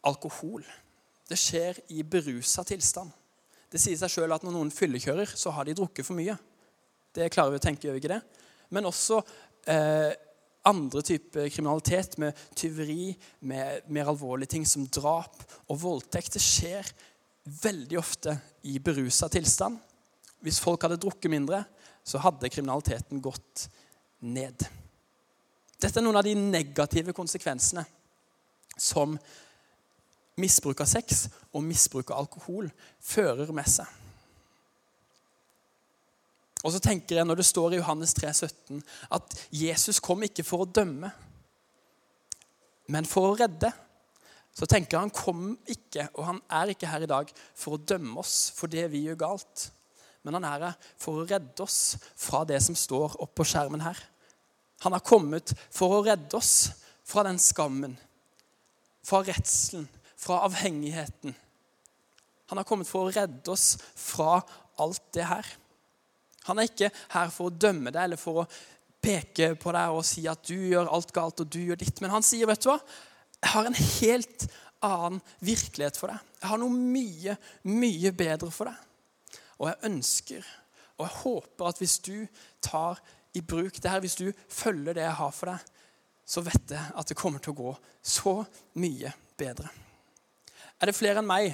alkohol. 0.08 0.64
Det 1.28 1.38
skjer 1.38 1.82
i 1.96 2.04
berusa 2.04 2.64
tilstand. 2.68 3.12
Det 3.70 3.82
sier 3.82 3.98
seg 4.00 4.14
sjøl 4.14 4.34
at 4.34 4.46
når 4.46 4.56
noen 4.56 4.72
fyllekjører, 4.74 5.30
så 5.38 5.52
har 5.54 5.68
de 5.68 5.76
drukket 5.78 6.08
for 6.08 6.18
mye. 6.18 6.38
Det 7.14 7.28
klarer 7.34 7.54
vi 7.54 7.60
å 7.60 7.64
tenke, 7.64 7.86
gjør 7.86 7.98
vi 7.98 8.02
ikke 8.04 8.16
det? 8.16 8.24
Men 8.70 8.90
også 8.90 9.22
eh, 9.70 10.12
andre 10.70 11.02
typer 11.06 11.50
kriminalitet, 11.50 12.18
med 12.18 12.38
tyveri, 12.56 13.14
med 13.40 13.88
mer 13.88 14.12
alvorlige 14.12 14.56
ting 14.56 14.68
som 14.68 14.88
drap 14.88 15.40
og 15.68 15.82
voldtekt. 15.82 16.36
Det 16.36 16.44
skjer 16.44 16.92
veldig 17.64 18.00
ofte 18.00 18.36
i 18.70 18.80
berusa 18.80 19.30
tilstand. 19.30 19.80
hvis 20.40 20.60
folk 20.64 20.82
hadde 20.82 20.96
drukket 20.96 21.32
mindre, 21.32 21.64
så 22.04 22.18
hadde 22.24 22.50
kriminaliteten 22.50 23.20
gått 23.22 23.66
ned. 24.24 24.64
Dette 25.80 26.00
er 26.00 26.06
noen 26.06 26.16
av 26.16 26.24
de 26.24 26.32
negative 26.36 27.12
konsekvensene 27.12 27.84
som 28.80 29.18
misbruk 30.40 30.80
av 30.80 30.88
sex 30.88 31.26
og 31.52 31.66
misbruk 31.68 32.14
av 32.14 32.24
alkohol 32.24 32.72
fører 33.04 33.52
med 33.52 33.68
seg. 33.68 33.99
Og 36.64 36.74
så 36.76 36.82
tenker 36.84 37.20
jeg 37.20 37.28
når 37.28 37.40
det 37.40 37.48
står 37.48 37.76
i 37.76 37.80
Johannes 37.80 38.14
3, 38.18 38.34
17, 38.34 38.82
at 39.16 39.36
Jesus 39.56 40.02
kom 40.04 40.26
ikke 40.28 40.44
for 40.44 40.66
å 40.66 40.72
dømme, 40.80 41.12
men 42.90 43.08
for 43.08 43.30
å 43.30 43.38
redde. 43.40 43.70
Så 44.56 44.68
tenker 44.68 44.98
jeg 44.98 45.06
han 45.06 45.14
kom 45.14 45.54
ikke, 45.70 46.10
og 46.18 46.26
han 46.26 46.40
er 46.60 46.74
ikke 46.74 46.90
her 46.90 47.06
i 47.06 47.10
dag 47.10 47.30
for 47.56 47.78
å 47.78 47.84
dømme 47.92 48.20
oss 48.20 48.50
for 48.58 48.72
det 48.72 48.88
vi 48.92 49.06
gjør 49.06 49.22
galt. 49.22 49.70
Men 50.26 50.36
han 50.36 50.48
er 50.50 50.66
her 50.68 50.90
for 51.00 51.22
å 51.22 51.28
redde 51.30 51.64
oss 51.64 51.96
fra 52.20 52.42
det 52.50 52.60
som 52.66 52.76
står 52.76 53.16
oppå 53.24 53.46
skjermen 53.48 53.86
her. 53.86 54.00
Han 54.84 54.96
har 54.96 55.06
kommet 55.06 55.54
for 55.72 55.96
å 55.96 56.04
redde 56.04 56.36
oss 56.40 56.72
fra 57.08 57.24
den 57.28 57.40
skammen, 57.42 57.96
fra 59.06 59.22
redselen, 59.28 59.88
fra 60.20 60.42
avhengigheten. 60.48 61.36
Han 62.52 62.60
har 62.60 62.68
kommet 62.68 62.90
for 62.90 63.08
å 63.08 63.14
redde 63.14 63.54
oss 63.54 63.78
fra 63.96 64.42
alt 64.82 65.04
det 65.16 65.28
her. 65.30 65.48
Han 66.50 66.62
er 66.62 66.70
ikke 66.70 66.92
her 67.16 67.34
for 67.34 67.50
å 67.50 67.58
dømme 67.66 67.94
deg 67.96 68.04
eller 68.04 68.20
for 68.20 68.44
å 68.44 68.48
peke 69.00 69.54
på 69.60 69.74
deg 69.76 69.96
og 69.96 70.06
si 70.08 70.26
at 70.28 70.42
du 70.50 70.56
gjør 70.58 70.92
alt 70.92 71.14
galt 71.16 71.44
og 71.44 71.52
du 71.52 71.62
gjør 71.62 71.80
ditt. 71.80 72.02
Men 72.04 72.12
han 72.18 72.26
sier, 72.26 72.48
'Vet 72.48 72.66
du 72.66 72.72
hva? 72.72 72.80
Jeg 73.40 73.52
har 73.54 73.66
en 73.66 73.80
helt 73.80 74.48
annen 74.84 75.22
virkelighet 75.40 75.98
for 75.98 76.12
deg. 76.12 76.20
Jeg 76.42 76.50
har 76.50 76.60
noe 76.60 76.70
mye, 76.70 77.38
mye 77.64 78.12
bedre 78.12 78.52
for 78.52 78.72
deg.' 78.72 78.86
Og 79.60 79.68
jeg 79.68 79.92
ønsker 79.92 80.46
og 81.00 81.06
jeg 81.08 81.16
håper 81.24 81.70
at 81.70 81.80
hvis 81.80 81.98
du 82.04 82.16
tar 82.62 83.00
i 83.38 83.42
bruk 83.42 83.78
det 83.80 83.92
her, 83.92 84.02
hvis 84.04 84.20
du 84.20 84.32
følger 84.52 84.98
det 84.98 85.06
jeg 85.06 85.16
har 85.16 85.32
for 85.32 85.54
deg, 85.54 85.60
så 86.28 86.44
vet 86.46 86.74
jeg 86.76 86.92
at 87.00 87.10
det 87.10 87.18
kommer 87.18 87.42
til 87.42 87.56
å 87.56 87.60
gå 87.60 87.72
så 88.04 88.36
mye 88.78 89.14
bedre. 89.40 89.72
Er 90.80 90.90
det 90.90 90.98
flere 90.98 91.24
enn 91.24 91.30
meg 91.30 91.54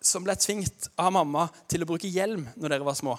som 0.00 0.24
ble 0.24 0.36
tvingt 0.38 0.88
av 0.98 1.10
mamma 1.16 1.48
til 1.68 1.82
å 1.82 1.88
bruke 1.88 2.10
hjelm 2.10 2.46
når 2.54 2.76
dere 2.76 2.86
var 2.86 2.98
små? 2.98 3.16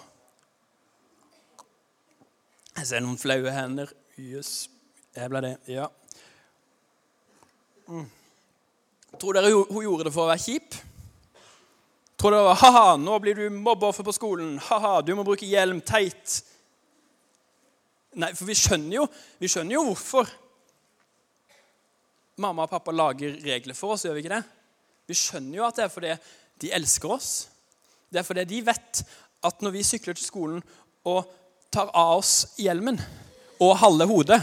Jeg 2.78 2.86
ser 2.86 3.02
noen 3.02 3.18
flaue 3.18 3.54
hender. 3.54 3.90
Jøss. 4.18 4.68
Yes. 4.68 4.74
Jeg 5.18 5.32
ble 5.34 5.42
det. 5.42 5.56
Ja. 5.74 5.88
Mm. 7.90 8.06
Tror 9.18 9.38
dere 9.38 9.50
hun 9.50 9.82
gjorde 9.82 10.06
det 10.06 10.14
for 10.14 10.28
å 10.28 10.30
være 10.30 10.44
kjip? 10.44 10.76
Tror 12.18 12.36
dere 12.36 12.44
det 12.44 12.50
var 12.52 12.60
ha-ha, 12.62 12.92
nå 13.02 13.16
blir 13.24 13.40
du 13.40 13.48
mobbeoffer 13.54 14.06
på 14.06 14.14
skolen. 14.14 14.56
Ha-ha, 14.68 15.00
du 15.02 15.16
må 15.18 15.26
bruke 15.26 15.50
hjelm. 15.50 15.80
Teit. 15.82 16.36
Nei, 18.18 18.30
for 18.38 18.50
vi 18.50 18.58
skjønner 18.58 19.00
jo, 19.00 19.08
vi 19.42 19.50
skjønner 19.50 19.78
jo 19.78 19.84
hvorfor 19.90 20.30
mamma 22.42 22.68
og 22.68 22.72
pappa 22.76 22.94
lager 22.94 23.40
regler 23.42 23.78
for 23.78 23.96
oss. 23.96 24.06
gjør 24.06 24.18
Vi 24.18 24.26
ikke 24.26 24.36
det? 24.36 24.44
Vi 25.10 25.18
skjønner 25.18 25.58
jo 25.60 25.66
at 25.66 25.80
det 25.80 25.88
er 25.88 25.94
fordi 25.94 26.14
de 26.62 26.74
elsker 26.78 27.18
oss. 27.18 27.32
Det 28.10 28.22
er 28.22 28.28
fordi 28.28 28.46
de 28.54 28.64
vet 28.70 29.04
at 29.50 29.66
når 29.66 29.74
vi 29.74 29.86
sykler 29.86 30.18
til 30.18 30.30
skolen 30.30 30.62
og 31.10 31.26
tar 31.74 31.92
av 31.94 32.18
oss 32.20 32.56
hjelmen 32.62 33.00
og 33.64 33.78
halve 33.82 34.08
hodet, 34.10 34.42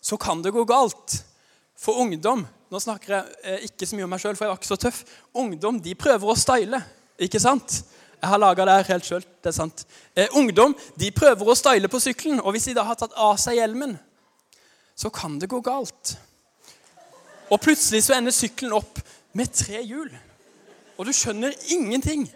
så 0.00 0.16
kan 0.20 0.42
det 0.42 0.54
gå 0.54 0.64
galt. 0.68 1.20
For 1.80 2.00
ungdom 2.02 2.46
Nå 2.70 2.78
snakker 2.78 3.10
jeg 3.16 3.38
eh, 3.42 3.62
ikke 3.66 3.86
så 3.88 3.96
mye 3.98 4.04
om 4.06 4.12
meg 4.14 4.20
sjøl, 4.22 4.36
for 4.38 4.46
jeg 4.46 4.52
var 4.52 4.58
ikke 4.60 4.68
så 4.68 4.76
tøff. 4.78 4.98
Ungdom 5.42 5.80
de 5.82 5.90
prøver 5.98 6.30
å 6.30 6.36
style, 6.38 6.78
ikke 7.18 7.40
sant? 7.42 7.80
Jeg 8.20 8.30
har 8.30 8.38
laga 8.38 8.66
det 8.68 8.76
her 8.76 8.90
helt 8.92 9.08
sjøl. 9.08 9.24
Det 9.42 9.50
er 9.50 9.56
sant. 9.56 9.82
Eh, 10.14 10.30
ungdom 10.38 10.76
de 11.00 11.08
prøver 11.10 11.50
å 11.50 11.56
style 11.58 11.90
på 11.90 11.98
sykkelen, 11.98 12.38
og 12.38 12.54
hvis 12.54 12.68
de 12.70 12.76
da 12.78 12.84
har 12.86 12.98
tatt 13.00 13.16
av 13.18 13.34
seg 13.42 13.58
hjelmen, 13.58 13.96
så 14.94 15.10
kan 15.10 15.34
det 15.42 15.50
gå 15.50 15.58
galt. 15.66 16.14
Og 17.50 17.58
plutselig 17.58 18.04
så 18.06 18.14
ender 18.20 18.34
sykkelen 18.36 18.76
opp 18.78 19.02
med 19.34 19.50
tre 19.50 19.82
hjul. 19.82 20.12
Og 20.94 21.08
du 21.08 21.14
skjønner 21.16 21.56
ingenting. 21.74 22.28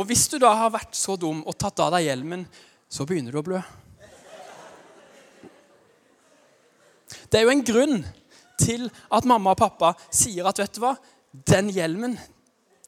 Og 0.00 0.08
hvis 0.08 0.24
du 0.32 0.38
da 0.40 0.54
har 0.56 0.72
vært 0.72 0.96
så 0.96 1.18
dum 1.20 1.42
og 1.44 1.58
tatt 1.60 1.82
av 1.84 1.92
deg 1.92 2.06
hjelmen, 2.06 2.46
så 2.88 3.04
begynner 3.04 3.34
du 3.34 3.40
å 3.42 3.44
blø. 3.44 3.60
Det 7.30 7.38
er 7.38 7.44
jo 7.44 7.52
en 7.52 7.66
grunn 7.66 8.00
til 8.60 8.88
at 9.12 9.28
mamma 9.28 9.52
og 9.52 9.60
pappa 9.60 9.92
sier 10.08 10.48
at 10.48 10.58
vet 10.60 10.72
du 10.76 10.80
hva, 10.82 10.94
den 11.30 11.68
hjelmen, 11.74 12.16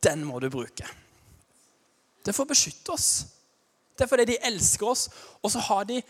den 0.03 0.25
må 0.27 0.41
du 0.43 0.49
bruke. 0.51 0.89
Det 2.25 2.35
får 2.35 2.49
beskytte 2.49 2.95
oss. 2.95 3.11
Det 3.93 4.07
er 4.07 4.11
fordi 4.11 4.27
de 4.33 4.41
elsker 4.49 4.89
oss, 4.89 5.05
og 5.43 5.53
så 5.53 5.63
har 5.69 5.85
de 5.91 6.01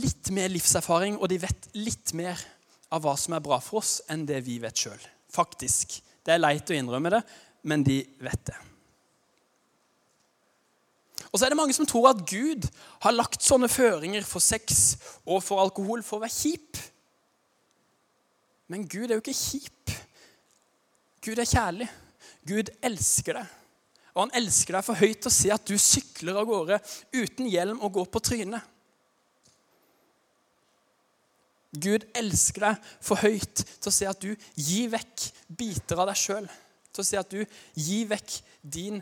litt 0.00 0.30
mer 0.34 0.50
livserfaring, 0.50 1.18
og 1.18 1.28
de 1.30 1.38
vet 1.42 1.68
litt 1.76 2.14
mer 2.18 2.40
av 2.94 3.04
hva 3.04 3.14
som 3.20 3.36
er 3.36 3.44
bra 3.44 3.60
for 3.62 3.82
oss, 3.82 3.98
enn 4.10 4.24
det 4.26 4.40
vi 4.46 4.58
vet 4.62 4.86
sjøl. 4.86 5.06
Faktisk. 5.30 6.00
Det 6.24 6.34
er 6.34 6.42
leit 6.42 6.70
å 6.70 6.78
innrømme 6.78 7.12
det, 7.14 7.22
men 7.68 7.84
de 7.86 8.00
vet 8.22 8.48
det. 8.48 8.58
Og 11.30 11.38
så 11.38 11.46
er 11.46 11.52
det 11.52 11.60
mange 11.60 11.74
som 11.76 11.86
tror 11.86 12.10
at 12.10 12.24
Gud 12.26 12.66
har 13.04 13.14
lagt 13.14 13.44
sånne 13.46 13.70
føringer 13.70 14.26
for 14.26 14.42
sex 14.42 14.98
og 15.24 15.44
for 15.46 15.62
alkohol 15.62 16.02
for 16.06 16.18
å 16.18 16.24
være 16.24 16.34
kjip. 16.34 16.80
Men 18.70 18.86
Gud 18.90 19.08
er 19.08 19.16
jo 19.16 19.22
ikke 19.22 19.36
kjip. 19.36 19.94
Gud 21.22 21.38
er 21.38 21.48
kjærlig. 21.48 21.88
Gud 22.46 22.70
elsker 22.82 23.38
deg. 23.40 23.56
Og 24.14 24.24
han 24.24 24.34
elsker 24.40 24.74
deg 24.74 24.86
for 24.86 24.98
høyt 24.98 25.22
til 25.22 25.30
å 25.30 25.34
se 25.34 25.52
at 25.54 25.70
du 25.70 25.76
sykler 25.78 26.38
av 26.40 26.48
gårde 26.48 26.80
uten 27.14 27.48
hjelm 27.50 27.82
og 27.84 27.94
går 27.98 28.10
på 28.10 28.22
trynet. 28.26 28.66
Gud 31.70 32.08
elsker 32.18 32.66
deg 32.66 32.88
for 33.06 33.22
høyt 33.22 33.62
til 33.62 33.90
å 33.90 33.94
se 33.94 34.08
at 34.10 34.22
du 34.22 34.32
gir 34.58 34.90
vekk 34.90 35.28
biter 35.46 36.02
av 36.02 36.10
deg 36.10 36.18
sjøl. 36.18 36.48
Til 36.90 37.04
å 37.04 37.06
se 37.06 37.20
at 37.20 37.30
du 37.30 37.44
gir 37.78 38.08
vekk 38.10 38.40
din 38.66 38.98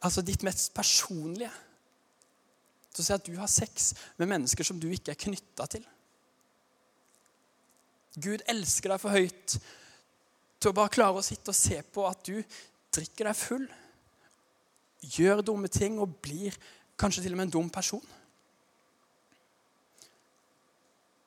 altså 0.00 0.24
ditt 0.24 0.44
mest 0.46 0.72
personlige. 0.76 1.52
Til 2.92 3.02
å 3.02 3.06
si 3.06 3.14
at 3.14 3.26
du 3.26 3.34
har 3.38 3.50
sex 3.50 3.92
med 4.16 4.30
mennesker 4.30 4.66
som 4.66 4.80
du 4.80 4.88
ikke 4.90 5.12
er 5.12 5.20
knytta 5.26 5.66
til. 5.76 5.84
Gud 8.16 8.44
elsker 8.48 8.94
deg 8.94 9.02
for 9.02 9.12
høyt 9.12 9.58
til 10.56 10.70
å 10.70 10.76
bare 10.76 10.92
klare 10.92 11.20
å 11.20 11.24
sitte 11.24 11.52
og 11.52 11.58
se 11.58 11.82
på 11.92 12.06
at 12.08 12.22
du 12.24 12.40
drikker 12.96 13.28
deg 13.28 13.36
full, 13.36 13.66
gjør 15.16 15.42
dumme 15.44 15.68
ting 15.68 15.98
og 16.00 16.16
blir 16.24 16.56
kanskje 16.96 17.26
til 17.26 17.36
og 17.36 17.40
med 17.40 17.50
en 17.50 17.56
dum 17.58 17.68
person. 17.72 18.02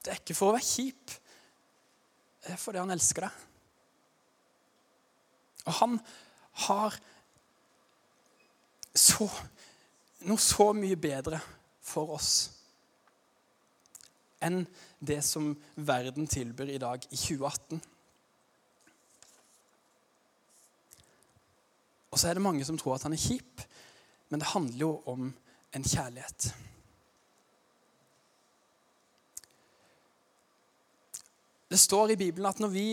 Det 0.01 0.15
er 0.15 0.21
ikke 0.23 0.37
for 0.37 0.49
å 0.49 0.55
være 0.55 0.65
kjip. 0.65 1.13
Det 2.41 2.55
er 2.55 2.59
fordi 2.59 2.81
han 2.81 2.95
elsker 2.95 3.27
deg. 3.27 3.45
Og 5.67 5.75
han 5.83 5.99
har 6.65 6.97
så, 8.99 9.27
noe 10.27 10.41
så 10.43 10.71
mye 10.75 10.97
bedre 10.99 11.39
for 11.81 12.15
oss 12.17 12.33
enn 14.43 14.61
det 15.03 15.19
som 15.27 15.51
verden 15.75 16.27
tilbyr 16.31 16.69
i 16.71 16.79
dag, 16.79 17.03
i 17.11 17.17
2018. 17.17 17.81
Og 22.09 22.19
så 22.19 22.29
er 22.29 22.37
det 22.37 22.45
mange 22.45 22.65
som 22.65 22.77
tror 22.79 22.95
at 22.95 23.03
han 23.03 23.15
er 23.15 23.21
kjip, 23.21 23.65
men 24.29 24.39
det 24.39 24.51
handler 24.53 24.79
jo 24.79 24.91
om 25.11 25.27
en 25.75 25.83
kjærlighet. 25.83 26.53
Det 31.69 31.79
står 31.79 32.15
i 32.15 32.19
Bibelen 32.23 32.49
at 32.49 32.59
når 32.59 32.71
vi 32.73 32.87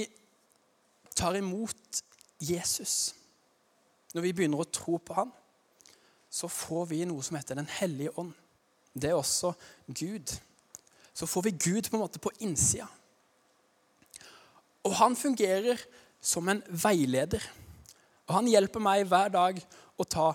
tar 1.17 1.39
imot 1.39 2.03
Jesus, 2.41 3.15
når 4.15 4.27
vi 4.27 4.33
begynner 4.37 4.61
å 4.61 4.69
tro 4.69 4.99
på 5.01 5.17
ham, 5.17 5.31
så 6.37 6.49
får 6.53 6.91
vi 6.91 7.05
noe 7.09 7.25
som 7.25 7.39
heter 7.39 7.57
Den 7.57 7.71
hellige 7.79 8.13
ånd. 8.21 8.35
Det 8.93 9.11
er 9.11 9.17
også 9.17 9.55
Gud. 9.89 10.33
Så 11.17 11.29
får 11.29 11.47
vi 11.47 11.57
Gud 11.57 11.89
på 11.89 11.97
en 11.97 12.03
måte 12.03 12.21
på 12.21 12.33
innsida. 12.45 12.89
Og 14.85 14.93
han 15.01 15.17
fungerer 15.17 15.81
som 16.21 16.49
en 16.49 16.61
veileder. 16.69 17.43
Og 18.27 18.37
han 18.39 18.51
hjelper 18.51 18.83
meg 18.83 19.07
hver 19.09 19.33
dag 19.33 19.63
å 19.97 20.05
ta 20.05 20.27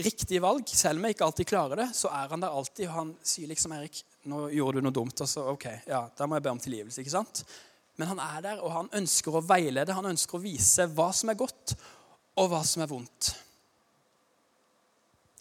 riktige 0.00 0.42
valg. 0.42 0.68
Selv 0.68 0.98
om 0.98 1.06
jeg 1.06 1.16
ikke 1.16 1.28
alltid 1.28 1.50
klarer 1.50 1.82
det, 1.82 1.88
så 1.96 2.08
er 2.14 2.32
han 2.32 2.44
der 2.44 2.56
alltid. 2.56 2.86
Og 2.88 2.94
han 2.94 3.12
sier 3.22 3.50
liksom, 3.50 3.74
'Erik, 3.76 4.02
nå 4.32 4.48
gjorde 4.54 4.80
du 4.80 4.88
noe 4.88 4.96
dumt.' 4.96 5.20
Og 5.20 5.28
så 5.28 5.44
ok, 5.52 5.66
ja, 5.86 6.06
da 6.16 6.26
må 6.26 6.38
jeg 6.38 6.46
be 6.46 6.54
om 6.56 6.62
tilgivelse. 6.62 7.00
ikke 7.00 7.18
sant? 7.18 7.44
Men 7.96 8.08
han 8.08 8.18
er 8.18 8.40
der, 8.40 8.64
og 8.64 8.72
han 8.72 8.88
ønsker 8.96 9.36
å 9.36 9.44
veilede. 9.44 9.92
Han 9.92 10.12
ønsker 10.14 10.38
å 10.38 10.42
vise 10.42 10.88
hva 10.88 11.12
som 11.12 11.28
er 11.28 11.36
godt, 11.36 11.76
og 12.36 12.48
hva 12.48 12.64
som 12.64 12.82
er 12.82 12.88
vondt. 12.88 13.34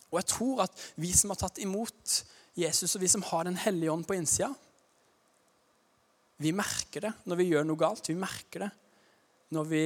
Og 0.10 0.20
jeg 0.22 0.30
tror 0.32 0.64
at 0.66 0.84
vi 0.98 1.12
som 1.14 1.34
har 1.34 1.40
tatt 1.40 1.62
imot 1.62 2.20
Jesus, 2.58 2.96
og 2.96 3.04
vi 3.04 3.12
som 3.12 3.24
har 3.30 3.46
Den 3.46 3.60
hellige 3.60 3.92
ånd 3.92 4.08
på 4.08 4.18
innsida, 4.18 4.52
vi 6.40 6.54
merker 6.56 7.04
det 7.04 7.12
når 7.28 7.40
vi 7.42 7.50
gjør 7.52 7.66
noe 7.68 7.80
galt. 7.80 8.10
Vi 8.10 8.16
merker 8.16 8.66
det 8.66 8.72
når 9.50 9.66
vi 9.68 9.84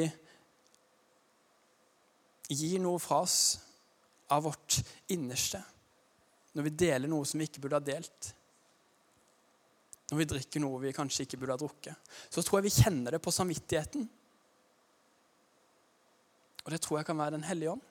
gir 2.54 2.82
noe 2.84 3.00
fra 3.02 3.22
oss 3.24 3.38
av 4.34 4.44
vårt 4.46 4.80
innerste, 5.14 5.62
når 6.54 6.68
vi 6.68 6.74
deler 6.84 7.10
noe 7.10 7.26
som 7.26 7.40
vi 7.42 7.48
ikke 7.48 7.64
burde 7.64 7.80
ha 7.80 7.86
delt, 7.86 8.34
når 10.12 10.20
vi 10.20 10.28
drikker 10.30 10.62
noe 10.62 10.82
vi 10.84 10.94
kanskje 10.94 11.26
ikke 11.26 11.40
burde 11.42 11.56
ha 11.56 11.62
drukket, 11.62 12.12
så 12.30 12.44
tror 12.44 12.60
jeg 12.60 12.68
vi 12.68 12.76
kjenner 12.76 13.16
det 13.16 13.22
på 13.24 13.34
samvittigheten. 13.34 14.06
Og 16.64 16.70
det 16.72 16.80
tror 16.84 17.00
jeg 17.00 17.08
kan 17.08 17.18
være 17.18 17.40
Den 17.40 17.48
hellige 17.48 17.74
ånd. 17.74 17.82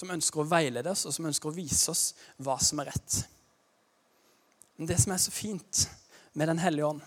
Som 0.00 0.12
ønsker 0.14 0.40
å 0.40 0.48
veilede 0.48 0.94
oss, 0.94 1.04
og 1.04 1.12
som 1.12 1.28
ønsker 1.28 1.50
å 1.50 1.56
vise 1.56 1.92
oss 1.92 2.04
hva 2.40 2.56
som 2.62 2.80
er 2.80 2.88
rett. 2.88 3.20
Men 4.78 4.88
det 4.88 4.96
som 5.02 5.12
er 5.12 5.20
så 5.20 5.32
fint 5.34 5.84
med 6.32 6.48
Den 6.48 6.62
hellige 6.62 6.88
ånd, 6.88 7.02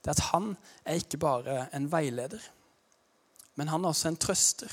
det 0.00 0.08
er 0.08 0.16
at 0.16 0.30
han 0.30 0.54
er 0.88 1.00
ikke 1.02 1.20
bare 1.20 1.66
en 1.76 1.90
veileder, 1.92 2.40
men 3.60 3.68
han 3.68 3.84
er 3.84 3.92
også 3.92 4.08
en 4.08 4.16
trøster. 4.16 4.72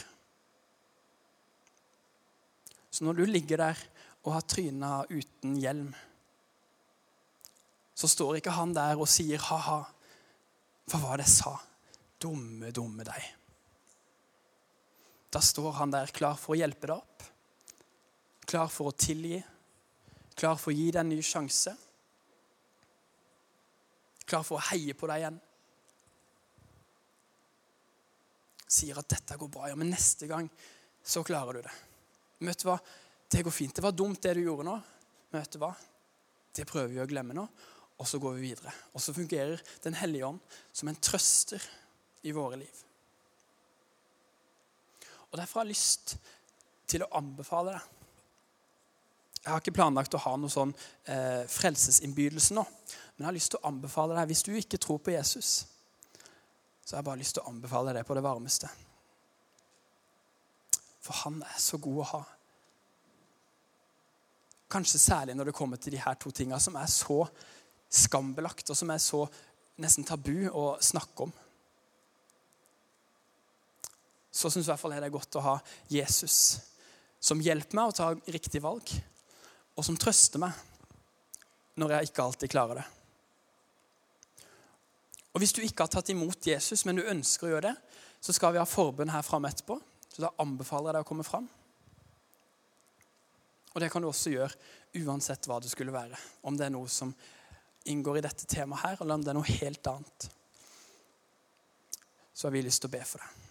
Så 2.92 3.04
når 3.04 3.18
du 3.18 3.26
ligger 3.28 3.60
der 3.60 3.82
og 4.24 4.38
har 4.38 4.46
tryna 4.48 4.92
uten 5.10 5.58
hjelm, 5.60 5.90
så 7.98 8.08
står 8.08 8.40
ikke 8.40 8.56
han 8.56 8.76
der 8.78 8.96
og 9.02 9.10
sier 9.10 9.42
ha-ha. 9.50 9.82
Hva 10.88 11.02
var 11.02 11.20
det 11.20 11.28
jeg 11.28 11.36
sa? 11.42 11.58
Dumme, 12.22 12.72
dumme 12.72 13.04
deg. 13.04 13.26
Da 15.38 15.42
står 15.42 15.72
han 15.72 15.92
der 15.94 16.10
klar 16.10 16.34
for 16.34 16.56
å 16.56 16.58
hjelpe 16.58 16.88
deg 16.90 16.96
opp, 16.98 17.26
klar 18.50 18.72
for 18.74 18.90
å 18.90 18.94
tilgi, 18.98 19.38
klar 20.34 20.56
for 20.58 20.72
å 20.72 20.74
gi 20.74 20.88
deg 20.90 21.04
en 21.04 21.12
ny 21.14 21.18
sjanse, 21.22 21.76
klar 24.26 24.48
for 24.48 24.58
å 24.58 24.64
heie 24.72 24.96
på 24.98 25.10
deg 25.12 25.22
igjen. 25.22 25.38
Sier 28.66 28.98
at 28.98 29.14
'dette 29.14 29.38
går 29.38 29.52
bra', 29.54 29.70
ja, 29.70 29.78
men 29.78 29.94
neste 29.94 30.26
gang 30.26 30.50
så 31.06 31.22
klarer 31.22 31.54
du 31.54 31.62
det. 31.68 31.76
Du 32.42 32.66
hva? 32.72 32.80
Det 33.30 33.46
går 33.46 33.54
fint. 33.54 33.76
Det 33.76 33.86
var 33.86 33.94
dumt, 33.94 34.22
det 34.22 34.34
du 34.34 34.42
gjorde 34.42 34.66
nå. 34.66 34.76
Du 35.30 35.60
hva? 35.62 35.74
Det 36.50 36.66
prøver 36.66 36.96
vi 36.96 37.04
å 37.06 37.10
glemme 37.14 37.38
nå, 37.38 37.46
og 38.00 38.10
så 38.10 38.18
går 38.18 38.40
vi 38.40 38.50
videre. 38.50 38.74
Og 38.94 39.06
så 39.06 39.14
fungerer 39.14 39.62
Den 39.84 40.02
hellige 40.02 40.34
ånd 40.34 40.42
som 40.74 40.90
en 40.90 40.98
trøster 40.98 41.62
i 42.24 42.34
våre 42.34 42.58
liv. 42.58 42.87
Og 45.32 45.38
Derfor 45.40 45.60
har 45.60 45.68
jeg 45.68 45.76
lyst 45.76 46.18
til 46.88 47.04
å 47.04 47.12
anbefale 47.20 47.76
deg 47.76 47.94
Jeg 49.44 49.52
har 49.52 49.62
ikke 49.64 49.76
planlagt 49.78 50.16
å 50.16 50.24
ha 50.24 50.34
noe 50.40 50.52
sånn 50.52 50.74
eh, 51.08 51.44
frelsesinnbydelse 51.52 52.56
nå. 52.58 52.64
Men 52.64 53.24
jeg 53.24 53.28
har 53.30 53.38
lyst 53.38 53.54
til 53.54 53.62
å 53.62 53.70
anbefale 53.70 54.18
deg, 54.18 54.28
hvis 54.28 54.44
du 54.44 54.52
ikke 54.60 54.80
tror 54.82 55.00
på 55.00 55.14
Jesus, 55.14 55.52
så 56.84 56.96
har 56.96 57.00
jeg 57.00 57.08
bare 57.08 57.22
lyst 57.22 57.38
til 57.38 57.46
å 57.46 57.54
anbefale 57.54 57.94
deg 57.94 58.02
det 58.02 58.08
på 58.10 58.18
det 58.18 58.26
varmeste. 58.26 58.68
For 61.00 61.24
han 61.24 61.40
er 61.48 61.62
så 61.64 61.80
god 61.80 62.02
å 62.04 62.10
ha. 62.12 62.22
Kanskje 64.68 65.00
særlig 65.00 65.38
når 65.40 65.50
det 65.50 65.56
kommer 65.56 65.80
til 65.80 65.96
de 65.96 66.04
her 66.04 66.20
to 66.20 66.32
tinga 66.36 66.60
som 66.60 66.76
er 66.76 66.92
så 66.92 67.22
skambelagt, 67.88 68.68
og 68.68 68.76
som 68.76 68.92
er 68.92 69.00
så 69.00 69.24
nesten 69.80 70.04
tabu 70.08 70.50
å 70.52 70.74
snakke 70.84 71.30
om. 71.30 71.32
Så 74.38 74.52
syns 74.54 74.68
i 74.68 74.72
hvert 74.72 74.82
fall 74.82 74.94
jeg 74.94 75.02
det 75.02 75.10
er 75.10 75.16
godt 75.16 75.40
å 75.40 75.46
ha 75.46 75.56
Jesus 75.90 76.38
som 77.20 77.42
hjelper 77.42 77.80
meg 77.80 77.90
å 77.90 77.96
ta 77.98 78.12
riktig 78.30 78.62
valg, 78.62 78.92
og 79.74 79.86
som 79.86 79.98
trøster 79.98 80.42
meg 80.42 80.54
når 81.78 81.96
jeg 81.96 82.10
ikke 82.10 82.26
alltid 82.26 82.54
klarer 82.54 82.82
det. 82.82 82.86
Og 85.34 85.42
Hvis 85.42 85.54
du 85.54 85.62
ikke 85.62 85.86
har 85.86 85.94
tatt 85.94 86.10
imot 86.10 86.48
Jesus, 86.50 86.82
men 86.86 86.98
du 86.98 87.06
ønsker 87.06 87.46
å 87.46 87.52
gjøre 87.52 87.70
det, 87.70 87.76
så 88.22 88.34
skal 88.34 88.56
vi 88.56 88.62
ha 88.62 88.66
forbønn 88.66 89.12
her 89.14 89.26
framme 89.26 89.52
etterpå. 89.54 89.78
Så 90.10 90.24
da 90.24 90.32
anbefaler 90.42 90.90
jeg 90.90 90.98
deg 90.98 91.06
å 91.06 91.10
komme 91.12 91.26
fram. 91.28 91.46
Og 93.76 93.84
det 93.84 93.92
kan 93.94 94.02
du 94.02 94.10
også 94.10 94.34
gjøre 94.34 95.04
uansett 95.06 95.46
hva 95.46 95.60
det 95.62 95.70
skulle 95.70 95.94
være. 95.94 96.18
Om 96.42 96.58
det 96.58 96.66
er 96.66 96.74
noe 96.74 96.90
som 96.90 97.14
inngår 97.86 98.18
i 98.18 98.26
dette 98.26 98.50
temaet 98.50 98.82
her, 98.82 99.04
eller 99.04 99.20
om 99.20 99.26
det 99.26 99.34
er 99.34 99.38
noe 99.38 99.58
helt 99.60 99.92
annet. 99.92 100.30
Så 102.34 102.48
har 102.48 102.58
vi 102.58 102.66
lyst 102.66 102.82
til 102.82 102.90
å 102.90 102.98
be 102.98 103.04
for 103.06 103.22
deg. 103.22 103.47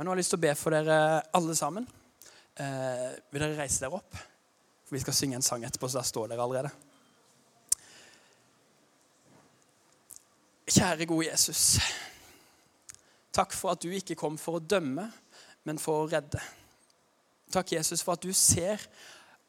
Men 0.00 0.06
nå 0.08 0.14
har 0.14 0.16
jeg 0.16 0.22
lyst 0.22 0.32
til 0.32 0.38
å 0.38 0.46
be 0.46 0.50
for 0.56 0.72
dere 0.72 0.94
alle 1.36 1.54
sammen. 1.58 1.84
Eh, 2.56 3.08
vil 3.28 3.42
dere 3.42 3.58
reise 3.58 3.82
dere 3.82 3.98
opp? 3.98 4.14
For 4.86 4.96
vi 4.96 5.00
skal 5.02 5.12
synge 5.18 5.36
en 5.36 5.44
sang 5.44 5.66
etterpå, 5.68 5.90
så 5.92 5.98
der 5.98 6.06
står 6.08 6.30
dere 6.30 6.40
allerede. 6.40 6.70
Kjære, 10.64 11.04
gode 11.04 11.26
Jesus. 11.26 11.76
Takk 13.28 13.52
for 13.52 13.74
at 13.74 13.84
du 13.84 13.92
ikke 13.92 14.16
kom 14.16 14.40
for 14.40 14.56
å 14.56 14.64
dømme, 14.64 15.04
men 15.68 15.84
for 15.84 16.06
å 16.06 16.08
redde. 16.08 16.40
Takk, 17.52 17.76
Jesus, 17.76 18.00
for 18.00 18.16
at 18.16 18.24
du 18.24 18.32
ser 18.32 18.80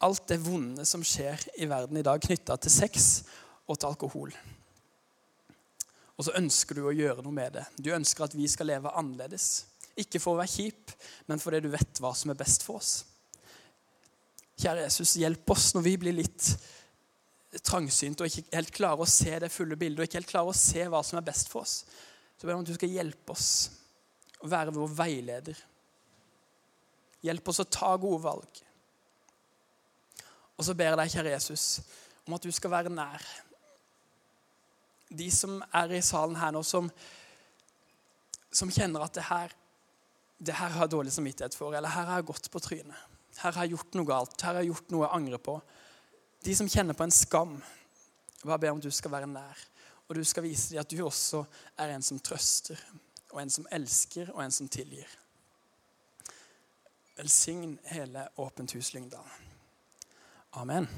alt 0.03 0.27
det 0.27 0.41
vonde 0.43 0.83
som 0.83 0.99
skjer 0.99 1.47
i 1.63 1.71
verden 1.71 2.03
i 2.03 2.03
dag 2.03 2.19
knytta 2.27 2.59
til 2.59 2.75
sex 2.75 3.11
og 3.71 3.79
til 3.79 3.93
alkohol. 3.93 4.35
Og 6.19 6.27
så 6.27 6.35
ønsker 6.43 6.75
du 6.75 6.89
å 6.89 6.97
gjøre 6.99 7.23
noe 7.23 7.39
med 7.39 7.61
det. 7.61 7.69
Du 7.79 7.93
ønsker 7.95 8.27
at 8.27 8.35
vi 8.35 8.51
skal 8.51 8.75
leve 8.75 8.91
annerledes. 8.91 9.53
Ikke 9.99 10.21
for 10.23 10.35
å 10.35 10.41
være 10.41 10.53
kjip, 10.53 10.93
men 11.27 11.41
fordi 11.41 11.63
du 11.65 11.71
vet 11.73 11.99
hva 12.03 12.13
som 12.15 12.31
er 12.31 12.39
best 12.39 12.63
for 12.67 12.79
oss. 12.79 12.93
Kjære 14.61 14.85
Jesus, 14.85 15.17
hjelp 15.19 15.51
oss 15.51 15.71
når 15.75 15.85
vi 15.87 15.97
blir 15.99 16.15
litt 16.15 16.51
trangsynt 17.65 18.21
og 18.21 18.29
ikke 18.29 18.55
helt 18.55 18.71
klarer 18.75 19.03
å 19.03 19.09
se 19.09 19.33
det 19.43 19.51
fulle 19.51 19.75
bildet 19.79 19.99
og 19.99 20.07
ikke 20.07 20.21
helt 20.21 20.31
klarer 20.31 20.53
å 20.53 20.57
se 20.57 20.85
hva 20.87 21.01
som 21.03 21.19
er 21.19 21.27
best 21.27 21.51
for 21.51 21.65
oss, 21.65 21.81
så 22.37 22.45
ber 22.45 22.53
jeg 22.53 22.59
om 22.59 22.63
at 22.63 22.71
du 22.71 22.77
skal 22.77 22.95
hjelpe 22.95 23.35
oss 23.35 23.49
å 24.41 24.49
være 24.49 24.73
vår 24.75 24.93
veileder. 24.97 25.57
Hjelp 27.21 27.51
oss 27.51 27.61
å 27.61 27.69
ta 27.69 27.91
gode 28.01 28.23
valg. 28.23 28.61
Og 30.55 30.65
så 30.65 30.73
ber 30.77 30.91
jeg 30.91 31.01
deg, 31.01 31.13
kjære 31.15 31.33
Jesus, 31.35 31.65
om 32.25 32.37
at 32.37 32.45
du 32.45 32.53
skal 32.53 32.73
være 32.73 32.93
nær 32.93 33.25
de 35.11 35.27
som 35.33 35.59
er 35.75 35.97
i 35.97 36.03
salen 36.05 36.37
her 36.39 36.53
nå, 36.55 36.61
som, 36.63 36.87
som 38.51 38.71
kjenner 38.71 39.03
at 39.03 39.17
det 39.17 39.25
her, 39.27 39.55
det 40.41 40.55
her 40.57 40.73
har 40.73 40.87
jeg 40.87 40.93
dårlig 40.95 41.13
samvittighet 41.13 41.55
for, 41.55 41.75
eller 41.77 41.93
her 41.93 42.07
har 42.09 42.21
jeg 42.21 42.29
gått 42.31 42.49
på 42.51 42.61
trynet. 42.63 42.97
Her 43.37 43.53
har 43.53 43.65
jeg 43.65 43.75
gjort 43.75 43.97
noe 43.97 44.09
galt. 44.09 44.41
Her 44.41 44.55
har 44.55 44.63
jeg 44.63 44.71
gjort 44.71 44.89
noe 44.93 45.05
jeg 45.05 45.17
angrer 45.17 45.41
på. 45.41 45.55
De 46.41 46.55
som 46.57 46.69
kjenner 46.69 46.97
på 46.97 47.05
en 47.05 47.13
skam, 47.13 47.53
bare 48.41 48.59
ber 48.63 48.73
om 48.73 48.81
du 48.81 48.89
skal 48.91 49.13
være 49.13 49.29
nær. 49.29 49.61
Og 50.09 50.17
du 50.17 50.23
skal 50.25 50.43
vise 50.43 50.73
dem 50.73 50.81
at 50.81 50.89
du 50.89 50.97
også 51.05 51.43
er 51.79 51.93
en 51.93 52.03
som 52.03 52.19
trøster, 52.19 52.81
og 53.31 53.39
en 53.41 53.53
som 53.53 53.69
elsker, 53.71 54.33
og 54.33 54.43
en 54.43 54.51
som 54.51 54.67
tilgir. 54.67 55.07
Velsign 57.15 57.77
hele 57.93 58.27
Åpent 58.41 58.73
hus 58.75 58.93
Lyngdal. 58.95 59.27
Amen. 60.57 60.89